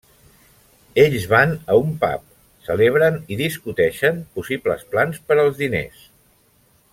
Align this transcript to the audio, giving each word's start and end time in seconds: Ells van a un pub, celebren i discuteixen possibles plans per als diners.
Ells 1.01 1.27
van 1.33 1.51
a 1.73 1.75
un 1.81 1.91
pub, 2.03 2.23
celebren 2.69 3.19
i 3.35 3.37
discuteixen 3.45 4.19
possibles 4.39 4.85
plans 4.95 5.21
per 5.29 5.39
als 5.45 5.63
diners. 5.65 6.03